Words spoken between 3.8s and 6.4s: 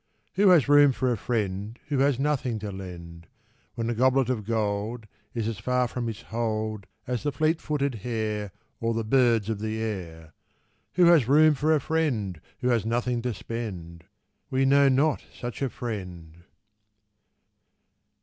the goblet of gold Is as far from his